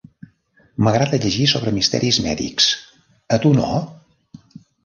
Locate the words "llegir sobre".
1.25-1.75